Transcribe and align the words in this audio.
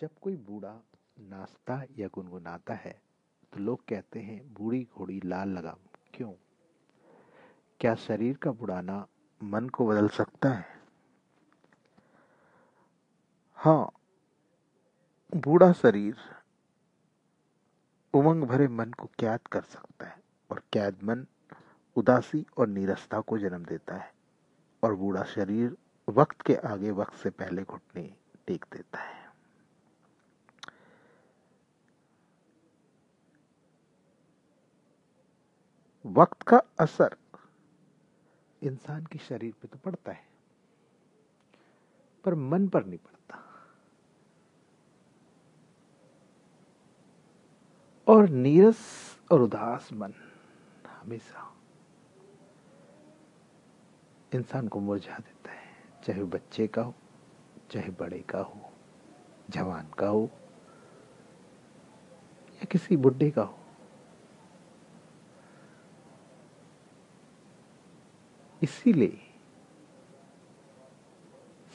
जब 0.00 0.10
कोई 0.22 0.36
बूढ़ा 0.36 0.74
नाचता 1.20 1.82
या 1.98 2.08
गुनगुनाता 2.14 2.74
है 2.74 3.00
तो 3.52 3.60
लोग 3.60 3.84
कहते 3.88 4.20
हैं, 4.20 4.54
बूढ़ी 4.54 4.86
घोड़ी 4.94 5.20
लाल 5.24 5.48
लगाम 5.48 5.78
क्यों? 6.14 6.32
क्या 7.80 7.94
शरीर 7.94 8.36
का 8.36 8.52
बुढ़ाना 8.52 9.06
मन 9.42 9.68
को 9.68 9.86
बदल 9.86 10.08
सकता 10.08 10.48
है? 10.48 10.66
हाँ 13.54 13.92
बूढ़ा 15.36 15.72
शरीर 15.72 16.16
उमंग 18.14 18.44
भरे 18.44 18.68
मन 18.68 18.92
को 18.92 19.06
कैद 19.18 19.46
कर 19.52 19.62
सकता 19.62 20.06
है 20.06 20.22
और 20.50 20.62
कैद 20.72 21.02
मन 21.04 21.26
उदासी 21.96 22.44
और 22.58 22.68
नीरसता 22.68 23.20
को 23.20 23.38
जन्म 23.38 23.64
देता 23.64 23.96
है 23.96 24.12
और 24.82 24.94
बूढ़ा 24.94 25.22
शरीर 25.24 25.76
वक्त 26.08 26.42
के 26.42 26.54
आगे 26.54 26.90
वक्त 26.90 27.14
से 27.14 27.30
पहले 27.30 27.62
घुटने 27.62 28.02
टेक 28.46 28.64
देता 28.72 28.98
है। 28.98 29.23
वक्त 36.04 36.42
का 36.42 36.60
असर 36.80 37.16
इंसान 38.62 39.04
के 39.04 39.18
शरीर 39.18 39.52
पे 39.62 39.68
तो 39.68 39.78
पड़ता 39.78 40.12
है, 40.12 40.26
पर 42.24 42.34
मन 42.34 42.68
पर 42.68 42.84
नहीं 42.84 42.98
पड़ता। 42.98 43.42
और 48.06 48.28
नीरस 48.28 48.78
और 49.30 49.42
उदास 49.42 49.88
मन 49.92 50.14
हमेशा 50.88 51.50
इंसान 54.32 54.68
को 54.68 54.80
मुरझा 54.80 55.18
देता 55.18 55.52
है, 55.52 55.72
चाहे 56.04 56.24
बच्चे 56.24 56.66
का 56.66 56.82
हो, 56.82 56.94
चाहे 57.70 57.90
बड़े 57.90 58.18
का 58.20 58.38
हो, 58.40 58.72
जवान 59.50 59.88
का 59.98 60.08
हो, 60.08 60.28
या 62.52 62.64
किसी 62.64 62.96
बुढ़े 62.96 63.30
का 63.30 63.42
हो। 63.42 63.58
इसीलिए 68.64 69.20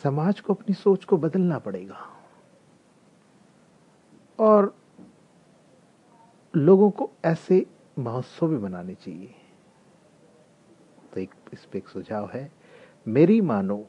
समाज 0.02 0.40
को 0.40 0.54
अपनी 0.54 0.74
सोच 0.76 1.06
को 1.06 1.18
बदलना 1.18 1.58
पड़ेगा। 1.60 2.06
और 4.40 4.74
लोगों 6.54 6.90
को 6.90 7.10
ऐसे 7.26 7.66
महोत्सव 8.00 8.48
भी 8.48 8.58
मनाने 8.58 8.94
चाहिए। 8.96 9.36
तो 11.14 11.20
एक, 11.20 11.34
इस 11.54 11.66
पे 11.66 11.78
एक 11.78 11.88
सुझाव 11.88 12.30
है, 12.34 12.52
मेरी 13.06 13.40
मानो 13.42 13.86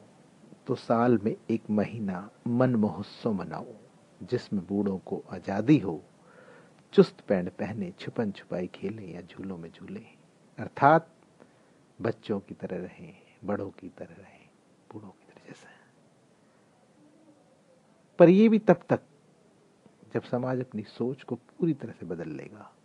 तो 0.67 0.75
साल 0.75 1.17
में 1.17 1.35
एक 1.49 1.69
महीना 1.69 2.29
मन 2.47 2.75
महोत्सव 2.75 3.33
मनाओ 3.33 3.73
जिसमें 4.21 4.65
बूढ़ों 4.67 4.97
को 4.99 5.23
आज़ादी 5.31 5.77
हो, 5.77 6.01
चुस्त 6.93 7.21
पैंट 7.27 7.49
पहने, 7.49 7.91
छुपन 7.99 8.31
छुपाई 8.31 8.67
खेलें 8.67 9.13
या 9.13 9.21
झूलों 9.21 9.57
में 9.57 9.69
झूलें। 9.71 10.05
अर्थात 10.57 11.07
बच्चों 12.01 12.39
की 12.39 12.53
तरह 12.53 12.77
रहें, 12.77 13.21
बड़ों 13.43 13.69
की 13.69 13.89
तरह 13.89 14.15
रहें, 14.15 14.49
बूढ़ों 14.93 15.09
की 15.09 15.25
तरह 15.25 15.45
जैसा। 15.47 15.69
पर 18.19 18.29
ये 18.29 18.49
भी 18.49 18.59
तब 18.59 18.83
तक 18.89 18.99
जब 20.13 20.23
समाज 20.23 20.59
अपनी 20.59 20.83
सोच 20.83 21.23
को 21.23 21.35
पूरी 21.35 21.73
तरह 21.73 21.91
से 21.91 22.05
बदल 22.05 22.29
लेगा 22.29 22.75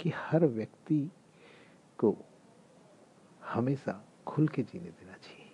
कि 0.00 0.10
हर 0.10 0.46
व्यक्ति 0.46 1.10
को 1.98 2.16
हमेशा 3.44 4.04
खुल 4.26 4.48
के 4.48 4.62
जीने 4.62 4.90
देना 4.90 5.12
चाहिए। 5.12 5.50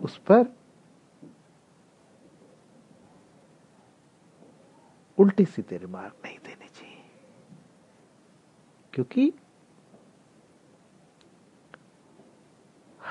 उस 0.00 0.18
पर 0.18 0.56
उल्टी 5.18 5.44
सीधे 5.44 5.76
रिमार्क 5.76 6.16
नहीं 6.24 6.38
देने 6.38 6.68
चाहिए। 6.68 7.04
क्योंकि 8.92 9.32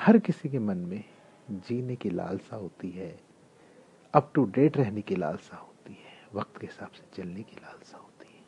हर 0.02 0.18
किसी 0.18 0.48
के 0.48 0.58
मन 0.58 0.76
में 0.76 1.04
जीने 1.50 1.96
की 1.96 2.10
लालसा 2.10 2.56
होती 2.56 2.90
है 2.90 3.20
अप 4.14 4.32
टू 4.34 4.44
डेट 4.44 4.76
रहने 4.76 5.02
की 5.02 5.16
लालसा 5.16 5.56
होती 5.56 5.92
है, 5.92 6.28
वक्त 6.34 6.58
के 6.60 6.66
हिसाब 6.66 6.90
से 6.90 7.02
चलने 7.14 7.42
की 7.42 7.56
लालसा 7.56 7.98
होती 7.98 8.34
है। 8.34 8.44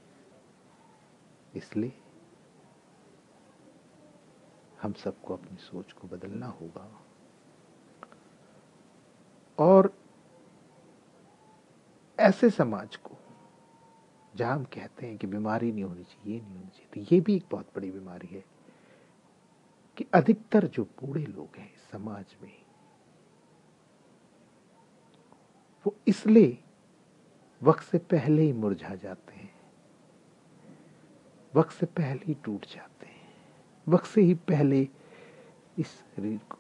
इसलिए 1.57 1.93
हम 4.83 4.93
सबको 4.93 5.35
अपनी 5.35 5.57
सोच 5.57 5.93
को 5.93 6.09
बदलना 6.09 6.47
होगा। 6.47 7.05
और 9.59 9.93
ऐसे 12.19 12.51
समाज 12.51 12.97
को, 12.97 13.17
जहाँ 14.37 14.55
हम 14.55 14.65
कहते 14.65 15.07
हैं 15.07 15.17
कि 15.19 15.27
बीमारी 15.27 15.73
नहीं 15.73 15.85
होनी 15.85 16.05
चाहिए, 16.05 16.35
ये 16.35 16.41
नहीं 16.41 16.55
होनी 16.55 16.69
चाहिए 16.69 16.89
तो 16.95 17.15
ये 17.15 17.21
भी 17.21 17.37
एक 17.37 17.45
बहुत 17.51 17.67
बड़ी 17.77 17.91
बीमारी 17.91 18.27
है। 18.27 18.54
कि 19.97 20.07
अधिकतर 20.15 20.67
जो 20.67 20.85
बूढ़े 20.85 21.25
लोग 21.25 21.57
हैं 21.57 21.73
समाज 21.93 22.37
में, 22.43 22.65
वो 25.87 25.97
इसलिए 26.09 26.65
वक्त 27.63 27.83
से 27.83 27.99
पहले 27.99 28.43
ही 28.43 28.53
मुरझा 28.53 28.95
जाते 28.95 29.35
हैं। 29.35 29.55
वक्त 31.55 31.71
से 31.71 31.87
पहले 31.87 32.21
ही 32.25 32.35
टूट 32.35 32.67
जाते 32.67 33.07
हैं। 33.07 33.35
वक्त 33.89 34.07
से 34.07 34.21
ही 34.21 34.35
पहले 34.35 34.89
इस 35.79 35.87
शरीर 35.87 36.39
को 36.39 36.59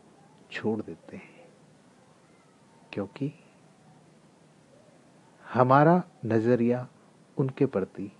छोड़ 0.52 0.82
देते 0.82 1.16
हैं। 1.16 1.48
क्योंकि 2.92 3.32
हमारा 5.54 6.02
नज़रिया 6.24 6.88
उनके 7.36 7.66
प्रति 7.66 8.12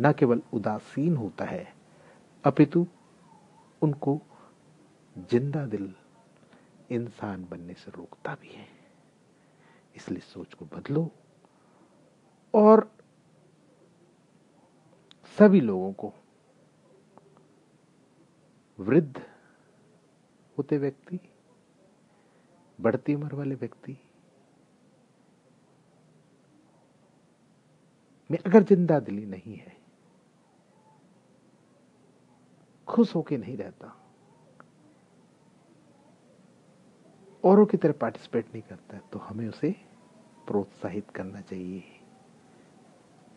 न 0.00 0.12
केवल 0.12 0.42
उदासीन 0.52 1.16
होता 1.16 1.44
है, 1.44 1.74
अपितु 2.44 2.86
उनको 3.82 4.20
ज़िंदा 5.16 5.64
दिल 5.66 5.92
इंसान 6.90 7.46
बनने 7.50 7.74
से 7.74 7.90
रोकता 7.90 8.34
भी 8.34 8.48
है। 8.48 8.66
इसलिए 9.96 10.20
सोच 10.22 10.54
को 10.54 10.64
बदलो 10.66 11.10
और 12.54 12.90
सभी 15.38 15.60
लोगों 15.60 15.92
को 15.92 16.12
वृद्ध 18.78 19.20
होते 20.56 20.78
व्यक्ति, 20.78 21.18
बढ़ती 22.78 23.14
उम्र 23.14 23.34
वाले 23.34 23.54
व्यक्ति, 23.54 23.96
में 28.30 28.38
अगर 28.38 28.62
ज़िंदा 28.62 28.98
दिली 29.00 29.24
नहीं 29.26 29.56
है 29.56 29.76
खुश 32.92 33.14
होके 33.14 33.36
नहीं 33.36 33.56
रहता। 33.56 33.96
औरों 37.44 37.66
की 37.66 37.76
तरह 37.76 37.92
पार्टिसिपेट 37.92 38.46
नहीं 38.46 38.62
करता 38.62 38.98
तो 39.12 39.18
हमें 39.18 39.48
उसे 39.48 39.74
प्रोत्साहित 40.46 41.10
करना 41.10 41.40
चाहिए 41.40 41.84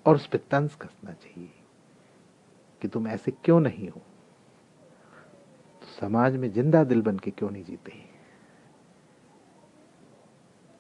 और 0.05 0.15
उस 0.15 0.27
पर 0.27 0.37
तंज 0.37 0.75
कसना 0.75 1.13
चाहिए 1.13 1.51
कि 2.81 2.87
तुम 2.87 3.07
ऐसे 3.07 3.31
क्यों 3.31 3.59
नहीं 3.59 3.89
हो? 3.89 4.01
तो 5.81 5.87
समाज 5.99 6.35
में 6.35 6.51
ज़िंदा 6.51 6.83
दिल 6.83 7.01
बन 7.01 7.17
के 7.17 7.31
क्यों 7.31 7.49
नहीं 7.51 7.63
जीते? 7.63 7.91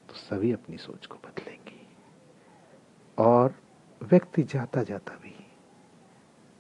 तो 0.09 0.15
सभी 0.15 0.51
अपनी 0.51 0.77
सोच 0.77 1.05
को 1.05 1.15
बदलेंगे 1.15 1.85
और 3.17 3.55
व्यक्ति 4.01 4.43
जाता 4.43 4.83
जाता 4.83 5.15
भी 5.15 5.35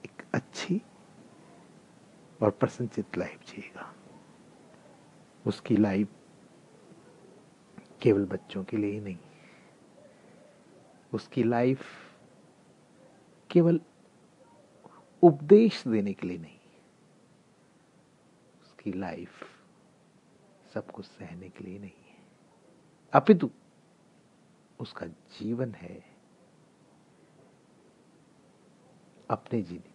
एक 0.05 0.25
अच्छी 0.33 0.81
और 2.41 2.51
प्रसन्नचित 2.51 3.17
लाइफ 3.17 3.45
जिएगा। 3.47 3.95
उसकी 5.47 5.77
लाइफ 5.77 6.07
केवल 8.01 8.25
बच्चों 8.25 8.63
के 8.63 8.77
लिए 8.77 8.91
ही 8.91 8.99
नहीं। 8.99 9.17
उसकी 11.13 11.43
लाइफ 11.43 11.81
केवल 13.51 13.81
उपदेश 15.23 15.87
देने 15.87 16.13
के 16.13 16.27
लिए 16.27 16.37
नहीं। 16.37 16.59
उसकी 18.63 18.91
लाइफ 18.91 19.43
सब 20.73 20.91
कुछ 20.91 21.05
सहने 21.05 21.49
के 21.49 21.63
लिए 21.63 21.79
नहीं 21.79 22.05
है। 22.09 22.17
अपितु 23.13 23.49
उसका 24.79 25.05
जीवन 25.05 25.71
है 25.71 26.03
अपने 29.29 29.61
जीने 29.61 29.94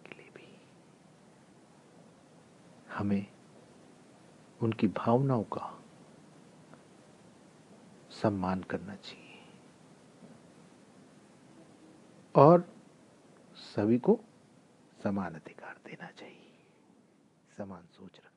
हमें 2.97 3.27
उनकी 4.61 4.87
भावनाओं 4.87 5.43
का 5.43 5.83
सम्मान 8.11 8.63
करना 8.63 8.95
चाहिए। 8.95 9.27
और 12.35 12.73
सभी 13.55 13.99
को 13.99 14.19
समान 15.03 15.35
अधिकार 15.35 15.77
देना 15.85 16.11
चाहिए। 16.11 16.63
समान 17.57 17.83
सोच 17.83 18.17
रखना 18.17 18.30